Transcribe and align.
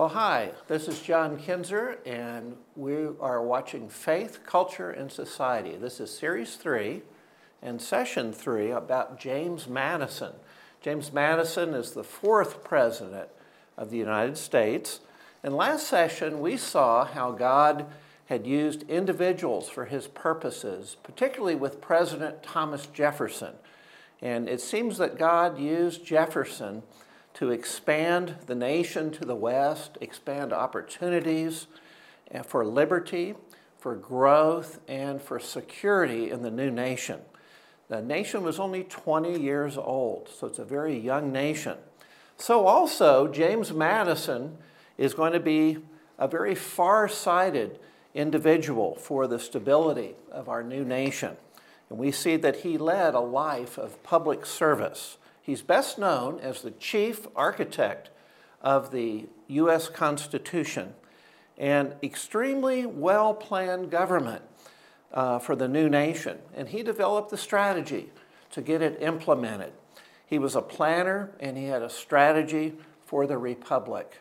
Well, 0.00 0.08
hi, 0.08 0.52
this 0.66 0.88
is 0.88 1.02
John 1.02 1.36
Kinzer, 1.36 1.98
and 2.06 2.56
we 2.74 3.08
are 3.20 3.42
watching 3.42 3.90
Faith, 3.90 4.46
Culture, 4.46 4.90
and 4.90 5.12
Society. 5.12 5.76
This 5.76 6.00
is 6.00 6.10
Series 6.10 6.56
3 6.56 7.02
and 7.60 7.82
Session 7.82 8.32
3 8.32 8.70
about 8.70 9.20
James 9.20 9.68
Madison. 9.68 10.32
James 10.80 11.12
Madison 11.12 11.74
is 11.74 11.92
the 11.92 12.02
fourth 12.02 12.64
president 12.64 13.28
of 13.76 13.90
the 13.90 13.98
United 13.98 14.38
States. 14.38 15.00
And 15.42 15.54
last 15.54 15.86
session, 15.86 16.40
we 16.40 16.56
saw 16.56 17.04
how 17.04 17.32
God 17.32 17.84
had 18.24 18.46
used 18.46 18.88
individuals 18.88 19.68
for 19.68 19.84
his 19.84 20.06
purposes, 20.06 20.96
particularly 21.02 21.56
with 21.56 21.82
President 21.82 22.42
Thomas 22.42 22.86
Jefferson. 22.86 23.52
And 24.22 24.48
it 24.48 24.62
seems 24.62 24.96
that 24.96 25.18
God 25.18 25.58
used 25.58 26.06
Jefferson 26.06 26.84
to 27.34 27.50
expand 27.50 28.36
the 28.46 28.54
nation 28.54 29.10
to 29.12 29.24
the 29.24 29.34
west, 29.34 29.96
expand 30.00 30.52
opportunities 30.52 31.66
for 32.44 32.64
liberty, 32.64 33.34
for 33.78 33.94
growth, 33.94 34.80
and 34.88 35.20
for 35.22 35.38
security 35.38 36.30
in 36.30 36.42
the 36.42 36.50
new 36.50 36.70
nation. 36.70 37.20
The 37.88 38.02
nation 38.02 38.42
was 38.42 38.60
only 38.60 38.84
20 38.84 39.40
years 39.40 39.76
old, 39.76 40.28
so 40.28 40.46
it's 40.46 40.58
a 40.58 40.64
very 40.64 40.96
young 40.96 41.32
nation. 41.32 41.76
So, 42.36 42.66
also, 42.66 43.26
James 43.26 43.72
Madison 43.72 44.56
is 44.96 45.12
going 45.12 45.32
to 45.32 45.40
be 45.40 45.78
a 46.18 46.28
very 46.28 46.54
far 46.54 47.08
sighted 47.08 47.78
individual 48.14 48.94
for 48.94 49.26
the 49.26 49.38
stability 49.38 50.14
of 50.30 50.48
our 50.48 50.62
new 50.62 50.84
nation. 50.84 51.36
And 51.88 51.98
we 51.98 52.12
see 52.12 52.36
that 52.36 52.56
he 52.56 52.78
led 52.78 53.14
a 53.14 53.20
life 53.20 53.76
of 53.76 54.02
public 54.02 54.46
service. 54.46 55.16
He's 55.50 55.62
best 55.62 55.98
known 55.98 56.38
as 56.38 56.62
the 56.62 56.70
chief 56.70 57.26
architect 57.34 58.10
of 58.62 58.92
the 58.92 59.26
U.S. 59.48 59.88
Constitution 59.88 60.94
and 61.58 61.96
extremely 62.04 62.86
well 62.86 63.34
planned 63.34 63.90
government 63.90 64.42
uh, 65.12 65.40
for 65.40 65.56
the 65.56 65.66
new 65.66 65.88
nation. 65.88 66.38
And 66.54 66.68
he 66.68 66.84
developed 66.84 67.30
the 67.30 67.36
strategy 67.36 68.10
to 68.52 68.62
get 68.62 68.80
it 68.80 69.02
implemented. 69.02 69.72
He 70.24 70.38
was 70.38 70.54
a 70.54 70.62
planner 70.62 71.32
and 71.40 71.56
he 71.56 71.64
had 71.64 71.82
a 71.82 71.90
strategy 71.90 72.74
for 73.04 73.26
the 73.26 73.36
republic. 73.36 74.20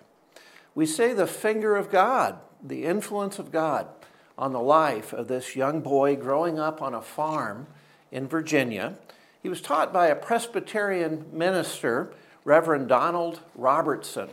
We 0.73 0.87
say 0.87 1.13
the 1.13 1.27
finger 1.27 1.75
of 1.75 1.91
God, 1.91 2.39
the 2.63 2.85
influence 2.85 3.37
of 3.37 3.51
God 3.51 3.87
on 4.35 4.51
the 4.51 4.59
life 4.59 5.13
of 5.13 5.27
this 5.27 5.55
young 5.55 5.81
boy 5.81 6.15
growing 6.15 6.57
up 6.57 6.81
on 6.81 6.95
a 6.95 7.03
farm 7.03 7.67
in 8.11 8.27
Virginia 8.27 8.97
he 9.41 9.49
was 9.49 9.61
taught 9.61 9.93
by 9.93 10.07
a 10.07 10.15
Presbyterian 10.15 11.25
minister, 11.31 12.13
Reverend 12.43 12.87
Donald 12.87 13.41
Robertson. 13.55 14.29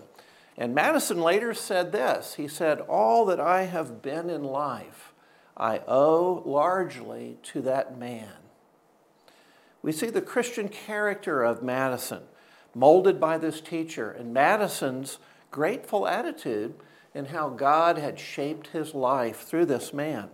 And 0.56 0.74
Madison 0.74 1.20
later 1.20 1.54
said 1.54 1.92
this 1.92 2.34
He 2.34 2.48
said, 2.48 2.80
All 2.80 3.24
that 3.26 3.40
I 3.40 3.64
have 3.64 4.02
been 4.02 4.30
in 4.30 4.42
life, 4.42 5.12
I 5.56 5.82
owe 5.86 6.42
largely 6.44 7.38
to 7.44 7.60
that 7.62 7.98
man. 7.98 8.32
We 9.82 9.92
see 9.92 10.10
the 10.10 10.22
Christian 10.22 10.68
character 10.68 11.44
of 11.44 11.62
Madison 11.62 12.22
molded 12.74 13.20
by 13.20 13.38
this 13.38 13.60
teacher 13.60 14.10
and 14.10 14.34
Madison's 14.34 15.18
grateful 15.50 16.06
attitude 16.06 16.74
in 17.14 17.26
how 17.26 17.48
God 17.48 17.96
had 17.96 18.18
shaped 18.18 18.68
his 18.68 18.94
life 18.94 19.42
through 19.42 19.66
this 19.66 19.94
man. 19.94 20.28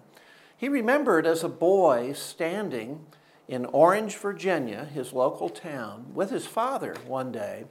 He 0.56 0.69
remembered 0.69 1.27
as 1.27 1.45
a 1.45 1.48
boy 1.48 2.12
standing 2.15 3.06
in 3.48 3.67
Orange, 3.67 4.17
Virginia, 4.17 4.85
his 4.85 5.12
local 5.12 5.48
town, 5.48 6.07
with 6.15 6.31
his 6.31 6.47
father 6.47 6.95
one 7.07 7.33
day, 7.33 7.65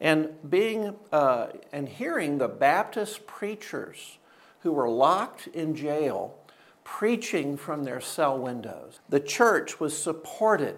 and 0.00 0.30
being 0.48 0.94
uh, 1.12 1.48
and 1.72 1.88
hearing 1.88 2.38
the 2.38 2.48
Baptist 2.48 3.26
preachers 3.26 4.18
who 4.60 4.72
were 4.72 4.88
locked 4.88 5.46
in 5.48 5.74
jail 5.74 6.36
preaching 6.84 7.56
from 7.56 7.84
their 7.84 8.00
cell 8.00 8.38
windows. 8.38 9.00
The 9.08 9.20
church 9.20 9.80
was 9.80 9.96
supported 9.96 10.76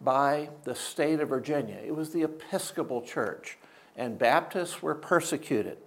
by 0.00 0.50
the 0.64 0.74
state 0.74 1.20
of 1.20 1.30
Virginia. 1.30 1.78
It 1.84 1.94
was 1.94 2.10
the 2.10 2.22
Episcopal 2.22 3.02
Church, 3.02 3.56
and 3.96 4.18
Baptists 4.18 4.82
were 4.82 4.94
persecuted. 4.94 5.78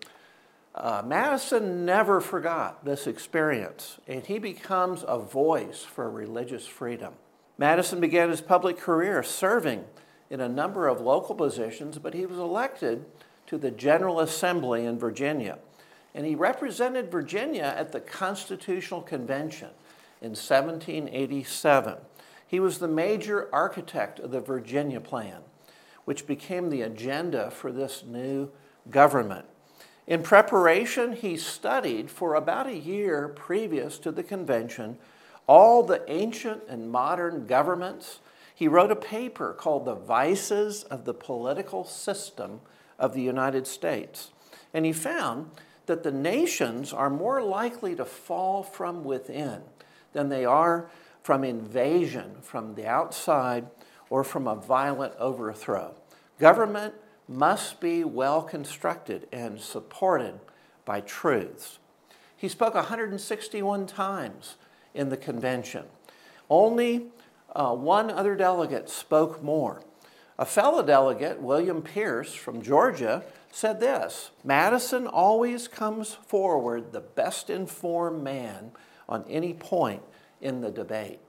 Uh, 0.73 1.03
Madison 1.05 1.85
never 1.85 2.21
forgot 2.21 2.85
this 2.85 3.05
experience, 3.05 3.99
and 4.07 4.25
he 4.25 4.39
becomes 4.39 5.03
a 5.07 5.19
voice 5.19 5.83
for 5.83 6.09
religious 6.09 6.65
freedom. 6.65 7.13
Madison 7.59 7.99
began 7.99 8.29
his 8.29 8.39
public 8.39 8.77
career 8.77 9.21
serving 9.21 9.83
in 10.29 10.39
a 10.39 10.47
number 10.47 10.87
of 10.87 11.01
local 11.01 11.35
positions, 11.35 11.99
but 11.99 12.13
he 12.13 12.25
was 12.25 12.37
elected 12.39 13.03
to 13.47 13.57
the 13.57 13.69
General 13.69 14.21
Assembly 14.21 14.85
in 14.85 14.97
Virginia. 14.97 15.59
And 16.15 16.25
he 16.25 16.35
represented 16.35 17.11
Virginia 17.11 17.73
at 17.75 17.91
the 17.91 17.99
Constitutional 17.99 19.01
Convention 19.01 19.71
in 20.21 20.29
1787. 20.29 21.97
He 22.47 22.61
was 22.61 22.79
the 22.79 22.87
major 22.87 23.49
architect 23.53 24.19
of 24.19 24.31
the 24.31 24.39
Virginia 24.39 25.01
Plan, 25.01 25.41
which 26.05 26.25
became 26.25 26.69
the 26.69 26.81
agenda 26.81 27.51
for 27.51 27.73
this 27.73 28.05
new 28.07 28.49
government. 28.89 29.45
In 30.07 30.23
preparation, 30.23 31.11
he 31.11 31.35
studied 31.35 32.09
for 32.09 32.35
about 32.35 32.67
a 32.67 32.77
year 32.77 33.27
previous 33.27 33.99
to 33.99 34.13
the 34.13 34.23
convention 34.23 34.97
all 35.49 35.81
the 35.81 36.03
ancient 36.07 36.61
and 36.69 36.91
modern 36.91 37.47
governments. 37.47 38.19
He 38.53 38.67
wrote 38.67 38.91
a 38.91 38.95
paper 38.95 39.51
called 39.51 39.83
The 39.83 39.95
Vices 39.95 40.83
of 40.83 41.05
the 41.05 41.13
Political 41.15 41.85
System 41.85 42.61
of 42.99 43.15
the 43.15 43.23
United 43.23 43.65
States. 43.65 44.29
And 44.75 44.85
he 44.85 44.93
found 44.93 45.49
that 45.87 46.03
the 46.03 46.11
nations 46.11 46.93
are 46.93 47.09
more 47.09 47.41
likely 47.41 47.95
to 47.95 48.05
fall 48.05 48.61
from 48.61 49.03
within 49.03 49.63
than 50.13 50.29
they 50.29 50.45
are 50.45 50.91
from 51.23 51.43
invasion 51.43 52.35
from 52.41 52.75
the 52.75 52.85
outside 52.85 53.65
or 54.11 54.23
from 54.23 54.47
a 54.47 54.55
violent 54.55 55.15
overthrow. 55.17 55.95
Government 56.37 56.93
must 57.27 57.79
be 57.79 58.03
well 58.03 58.43
constructed 58.43 59.27
and 59.31 59.59
supported 59.59 60.39
by 60.85 61.01
truths. 61.01 61.79
He 62.37 62.47
spoke 62.47 62.75
161 62.75 63.87
times 63.87 64.55
in 64.93 65.09
the 65.09 65.17
convention. 65.17 65.85
Only 66.49 67.07
uh, 67.55 67.73
one 67.75 68.09
other 68.09 68.35
delegate 68.35 68.89
spoke 68.89 69.43
more. 69.43 69.83
A 70.37 70.45
fellow 70.45 70.81
delegate, 70.81 71.41
William 71.41 71.81
Pierce 71.81 72.33
from 72.33 72.61
Georgia, 72.61 73.23
said 73.51 73.79
this 73.79 74.31
Madison 74.43 75.07
always 75.07 75.67
comes 75.67 76.13
forward 76.13 76.91
the 76.91 77.01
best 77.01 77.49
informed 77.49 78.23
man 78.23 78.71
on 79.07 79.25
any 79.29 79.53
point 79.53 80.03
in 80.39 80.61
the 80.61 80.71
debate. 80.71 81.19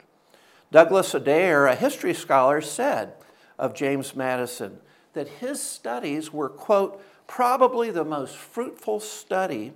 Douglas 0.71 1.13
Adair, 1.13 1.67
a 1.67 1.75
history 1.75 2.13
scholar, 2.13 2.61
said 2.61 3.13
of 3.59 3.75
James 3.75 4.15
Madison 4.15 4.79
that 5.13 5.27
his 5.27 5.61
studies 5.61 6.31
were, 6.31 6.47
quote, 6.47 7.03
probably 7.27 7.91
the 7.91 8.05
most 8.05 8.35
fruitful 8.35 8.99
study 8.99 9.73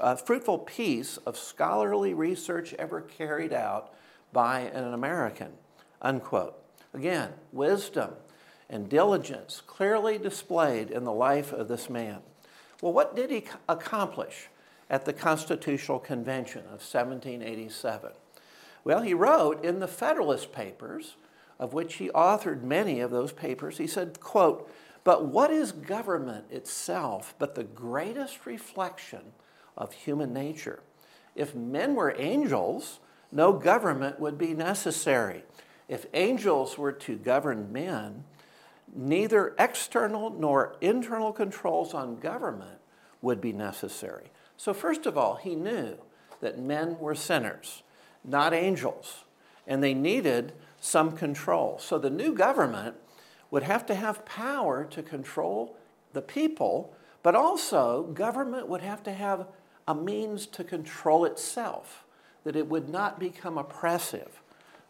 a 0.00 0.16
fruitful 0.16 0.58
piece 0.58 1.16
of 1.18 1.36
scholarly 1.36 2.14
research 2.14 2.74
ever 2.74 3.00
carried 3.00 3.52
out 3.52 3.92
by 4.32 4.60
an 4.60 4.92
American, 4.92 5.52
unquote. 6.00 6.54
Again, 6.94 7.32
wisdom 7.52 8.12
and 8.70 8.88
diligence 8.88 9.62
clearly 9.66 10.18
displayed 10.18 10.90
in 10.90 11.04
the 11.04 11.12
life 11.12 11.52
of 11.52 11.68
this 11.68 11.88
man. 11.88 12.18
Well, 12.80 12.92
what 12.92 13.16
did 13.16 13.30
he 13.30 13.44
accomplish 13.68 14.48
at 14.90 15.04
the 15.04 15.12
Constitutional 15.12 15.98
Convention 15.98 16.60
of 16.60 16.80
1787? 16.80 18.12
Well, 18.84 19.02
he 19.02 19.14
wrote 19.14 19.64
in 19.64 19.80
the 19.80 19.88
Federalist 19.88 20.52
Papers, 20.52 21.16
of 21.58 21.72
which 21.74 21.94
he 21.94 22.08
authored 22.10 22.62
many 22.62 23.00
of 23.00 23.10
those 23.10 23.32
papers, 23.32 23.78
he 23.78 23.86
said, 23.86 24.20
quote, 24.20 24.70
but 25.04 25.26
what 25.26 25.50
is 25.50 25.72
government 25.72 26.44
itself 26.50 27.34
but 27.38 27.54
the 27.54 27.64
greatest 27.64 28.46
reflection 28.46 29.32
of 29.78 29.92
human 29.92 30.34
nature. 30.34 30.80
If 31.34 31.54
men 31.54 31.94
were 31.94 32.14
angels, 32.18 32.98
no 33.30 33.52
government 33.52 34.20
would 34.20 34.36
be 34.36 34.52
necessary. 34.52 35.44
If 35.88 36.04
angels 36.12 36.76
were 36.76 36.92
to 36.92 37.16
govern 37.16 37.72
men, 37.72 38.24
neither 38.94 39.54
external 39.58 40.30
nor 40.30 40.76
internal 40.80 41.32
controls 41.32 41.94
on 41.94 42.16
government 42.16 42.80
would 43.22 43.40
be 43.40 43.52
necessary. 43.52 44.30
So, 44.56 44.74
first 44.74 45.06
of 45.06 45.16
all, 45.16 45.36
he 45.36 45.54
knew 45.54 45.96
that 46.40 46.58
men 46.58 46.98
were 46.98 47.14
sinners, 47.14 47.82
not 48.24 48.52
angels, 48.52 49.24
and 49.66 49.82
they 49.82 49.94
needed 49.94 50.52
some 50.80 51.12
control. 51.12 51.78
So, 51.78 51.98
the 51.98 52.10
new 52.10 52.34
government 52.34 52.96
would 53.50 53.62
have 53.62 53.86
to 53.86 53.94
have 53.94 54.24
power 54.24 54.84
to 54.84 55.02
control 55.02 55.76
the 56.12 56.22
people, 56.22 56.92
but 57.22 57.34
also 57.34 58.02
government 58.02 58.68
would 58.68 58.82
have 58.82 59.02
to 59.04 59.12
have 59.12 59.46
a 59.88 59.94
means 59.94 60.46
to 60.46 60.62
control 60.62 61.24
itself, 61.24 62.04
that 62.44 62.54
it 62.54 62.68
would 62.68 62.90
not 62.90 63.18
become 63.18 63.56
oppressive. 63.56 64.42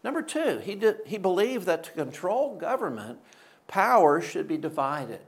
Number 0.02 0.22
two, 0.22 0.58
he, 0.58 0.74
did, 0.74 0.98
he 1.06 1.18
believed 1.18 1.66
that 1.66 1.84
to 1.84 1.92
control 1.92 2.56
government, 2.56 3.20
power 3.68 4.20
should 4.20 4.48
be 4.48 4.56
divided 4.56 5.20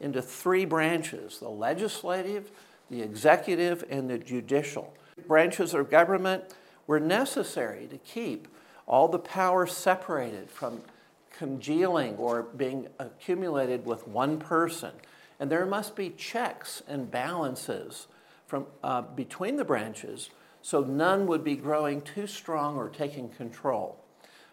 into 0.00 0.20
three 0.20 0.64
branches 0.64 1.38
the 1.38 1.48
legislative, 1.48 2.50
the 2.90 3.00
executive, 3.00 3.84
and 3.88 4.10
the 4.10 4.18
judicial. 4.18 4.92
Branches 5.28 5.72
of 5.72 5.88
government 5.88 6.42
were 6.88 6.98
necessary 6.98 7.86
to 7.86 7.98
keep 7.98 8.48
all 8.86 9.06
the 9.06 9.20
power 9.20 9.68
separated 9.68 10.50
from 10.50 10.80
congealing 11.30 12.16
or 12.16 12.42
being 12.42 12.88
accumulated 12.98 13.86
with 13.86 14.08
one 14.08 14.38
person. 14.38 14.90
And 15.38 15.48
there 15.48 15.64
must 15.64 15.94
be 15.94 16.10
checks 16.10 16.82
and 16.88 17.08
balances 17.08 18.08
from, 18.52 18.66
uh, 18.84 19.00
between 19.00 19.56
the 19.56 19.64
branches 19.64 20.28
so 20.60 20.82
none 20.82 21.26
would 21.26 21.42
be 21.42 21.56
growing 21.56 22.02
too 22.02 22.26
strong 22.26 22.76
or 22.76 22.90
taking 22.90 23.30
control. 23.30 24.04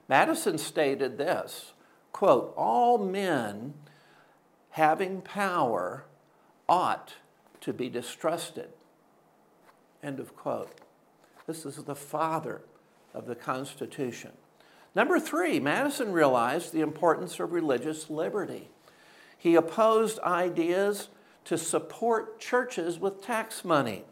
Madison 0.07 0.57
stated 0.57 1.17
this 1.17 1.73
quote, 2.13 2.53
All 2.55 2.97
men 2.97 3.73
having 4.69 5.19
power 5.19 6.05
ought 6.69 7.15
to 7.59 7.73
be 7.73 7.89
distrusted. 7.89 8.69
End 10.01 10.21
of 10.21 10.33
quote. 10.33 10.79
This 11.45 11.65
is 11.65 11.75
the 11.75 11.93
father 11.93 12.61
of 13.13 13.25
the 13.25 13.35
Constitution. 13.35 14.31
Number 14.95 15.19
three, 15.19 15.59
Madison 15.59 16.13
realized 16.13 16.71
the 16.71 16.79
importance 16.79 17.37
of 17.37 17.51
religious 17.51 18.09
liberty. 18.09 18.69
He 19.37 19.55
opposed 19.55 20.19
ideas 20.19 21.09
to 21.49 21.57
support 21.57 22.39
churches 22.39 22.99
with 22.99 23.23
tax 23.23 23.65
money. 23.65 24.03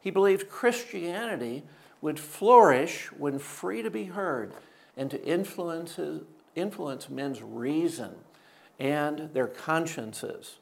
He 0.00 0.12
believed 0.12 0.48
Christianity 0.48 1.64
would 2.00 2.20
flourish 2.20 3.10
when 3.10 3.40
free 3.40 3.82
to 3.82 3.90
be 3.90 4.04
heard 4.04 4.52
and 4.96 5.10
to 5.10 5.20
influence, 5.26 5.98
influence 6.54 7.10
men's 7.10 7.42
reason 7.42 8.12
and 8.78 9.30
their 9.32 9.48
consciences. 9.48 10.58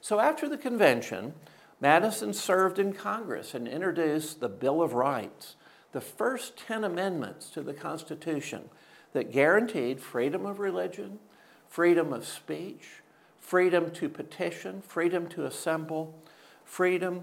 So 0.00 0.20
after 0.20 0.48
the 0.48 0.56
convention, 0.56 1.34
Madison 1.80 2.32
served 2.32 2.78
in 2.78 2.92
Congress 2.92 3.52
and 3.52 3.66
introduced 3.66 4.38
the 4.38 4.48
Bill 4.48 4.80
of 4.80 4.92
Rights, 4.92 5.56
the 5.90 6.00
first 6.00 6.56
10 6.56 6.84
amendments 6.84 7.50
to 7.50 7.62
the 7.62 7.74
Constitution 7.74 8.68
that 9.12 9.32
guaranteed 9.32 10.00
freedom 10.00 10.46
of 10.46 10.60
religion, 10.60 11.18
freedom 11.66 12.12
of 12.12 12.24
speech, 12.24 13.00
freedom 13.44 13.90
to 13.90 14.08
petition, 14.08 14.80
freedom 14.80 15.26
to 15.26 15.44
assemble, 15.44 16.18
freedom 16.64 17.22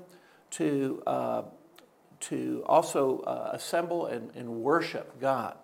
to, 0.52 1.02
uh, 1.08 1.42
to 2.20 2.64
also 2.68 3.22
uh, 3.22 3.50
assemble 3.54 4.06
and, 4.06 4.30
and 4.36 4.48
worship 4.48 5.20
God. 5.20 5.56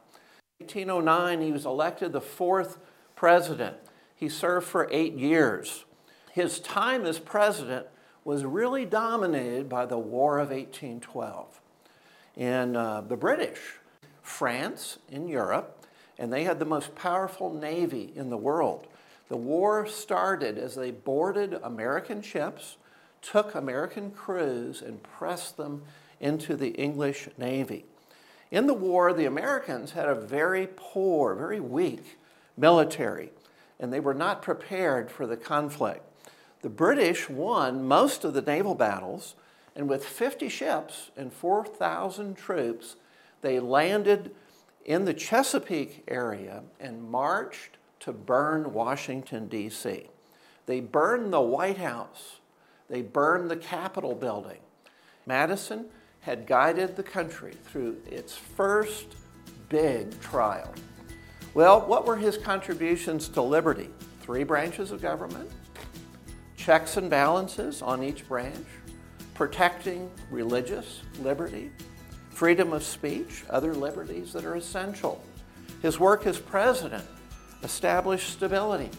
In 0.60 0.66
1809, 0.66 1.42
he 1.42 1.52
was 1.52 1.68
elected 1.68 2.12
the 2.12 2.22
fourth 2.22 2.80
president. 3.16 3.78
He 4.16 4.28
served 4.28 4.66
for 4.66 4.90
eight 4.92 5.14
years. 5.14 5.86
His 6.32 6.60
time 6.60 7.06
as 7.06 7.20
president 7.20 7.86
was 8.24 8.44
really 8.44 8.84
dominated 8.84 9.70
by 9.70 9.86
the 9.86 10.00
War 10.00 10.40
of 10.40 10.50
1812. 10.50 11.62
And 12.36 12.76
uh, 12.76 13.02
the 13.02 13.16
British, 13.16 13.60
France 14.24 14.98
in 15.08 15.28
Europe, 15.28 15.86
and 16.18 16.34
they 16.34 16.46
had 16.46 16.58
the 16.58 16.66
most 16.66 16.96
powerful 16.96 17.54
navy 17.54 18.12
in 18.16 18.32
the 18.32 18.38
world. 18.38 18.88
The 19.30 19.38
war 19.38 19.86
started 19.86 20.58
as 20.58 20.76
they 20.76 20.92
boarded 20.92 21.54
American 21.62 22.22
ships 22.22 22.78
took 23.22 23.56
American 23.56 24.12
crews 24.12 24.82
and 24.82 25.04
pressed 25.04 25.58
them 25.58 25.84
into 26.20 26.56
the 26.56 26.70
English 26.70 27.28
Navy. 27.38 27.86
In 28.52 28.68
the 28.68 28.74
war, 28.74 29.12
the 29.12 29.26
Americans 29.26 29.92
had 29.92 30.08
a 30.08 30.16
very 30.16 30.68
poor, 30.76 31.36
very 31.36 31.60
weak 31.60 32.18
military, 32.56 33.32
and 33.80 33.92
they 33.92 34.00
were 34.00 34.14
not 34.14 34.42
prepared 34.42 35.12
for 35.12 35.28
the 35.28 35.38
conflict. 35.38 36.04
The 36.62 36.70
British 36.70 37.30
won 37.30 37.88
most 37.88 38.24
of 38.24 38.34
the 38.34 38.42
naval 38.42 38.76
battles, 38.76 39.36
and 39.76 39.90
with 39.90 40.06
50 40.06 40.50
ships 40.50 41.12
and 41.16 41.32
4,000 41.32 42.36
troops, 42.36 42.96
they 43.42 43.60
landed 43.60 44.34
in 44.86 45.06
the 45.06 45.14
Chesapeake 45.14 46.04
area 46.08 46.64
and 46.80 47.04
marched 47.04 47.77
to 48.02 48.12
burn 48.12 48.74
Washington, 48.74 49.48
D.C. 49.48 50.10
They 50.66 50.80
burned 50.80 51.32
the 51.32 51.42
White 51.42 51.78
House 51.78 52.38
they 52.90 53.02
burned 53.02 53.50
the 53.50 53.58
Capitol 53.58 54.16
building. 54.16 54.60
Madison 55.26 55.86
had 56.22 56.48
guided 56.48 56.96
the 56.96 57.04
country 57.04 57.54
through 57.66 57.98
its 58.06 58.36
first 58.36 59.16
big 59.70 60.20
trial. 60.22 60.74
Well, 61.54 61.82
what 61.82 62.06
were 62.06 62.16
his 62.16 62.38
contributions 62.38 63.28
to 63.30 63.42
liberty? 63.42 63.90
Three 64.22 64.44
branches 64.44 64.92
of 64.92 65.02
government, 65.02 65.50
checks 66.56 66.98
and 66.98 67.10
balances 67.10 67.82
on 67.82 68.04
each 68.04 68.28
branch, 68.28 68.68
protecting 69.34 70.10
religious 70.32 71.02
liberty, 71.22 71.72
freedom 72.30 72.74
of 72.74 72.84
speech, 72.84 73.44
other 73.50 73.74
liberties 73.74 74.34
that 74.34 74.46
are 74.46 74.56
essential. 74.56 75.22
His 75.82 76.00
work 76.00 76.26
as 76.26 76.40
president 76.40 77.06
established 77.64 78.30
stability 78.30 78.90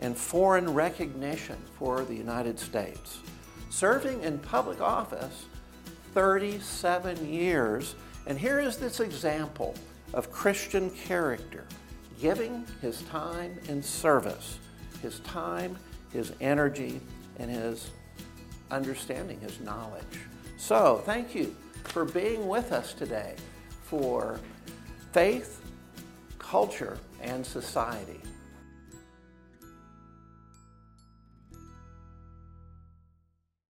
and 0.00 0.16
foreign 0.16 0.72
recognition 0.74 1.56
for 1.78 2.04
the 2.04 2.14
United 2.14 2.58
States. 2.58 3.18
Serving 3.70 4.22
in 4.22 4.38
public 4.38 4.80
office 4.80 5.46
37 6.14 7.32
years, 7.32 7.94
and 8.26 8.38
here 8.38 8.60
is 8.60 8.76
this 8.76 9.00
example 9.00 9.74
of 10.12 10.30
Christian 10.30 10.90
character 10.90 11.64
giving 12.20 12.66
his 12.80 13.02
time 13.02 13.58
in 13.68 13.82
service, 13.82 14.58
his 15.00 15.20
time, 15.20 15.76
his 16.12 16.32
energy, 16.40 17.00
and 17.38 17.50
his 17.50 17.90
understanding, 18.70 19.40
his 19.40 19.58
knowledge. 19.60 20.20
So, 20.56 21.02
thank 21.04 21.34
you 21.34 21.56
for 21.84 22.04
being 22.04 22.46
with 22.46 22.72
us 22.72 22.94
today 22.94 23.34
for 23.82 24.38
faith, 25.12 25.60
culture, 26.38 26.98
and 27.22 27.44
society. 27.46 28.20